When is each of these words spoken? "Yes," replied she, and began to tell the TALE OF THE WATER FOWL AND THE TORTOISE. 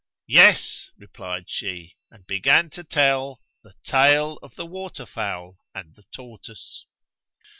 "Yes," 0.25 0.89
replied 0.97 1.47
she, 1.47 1.95
and 2.09 2.25
began 2.25 2.71
to 2.71 2.83
tell 2.83 3.39
the 3.61 3.75
TALE 3.85 4.39
OF 4.41 4.55
THE 4.55 4.65
WATER 4.65 5.05
FOWL 5.05 5.59
AND 5.75 5.93
THE 5.93 6.05
TORTOISE. 6.11 6.85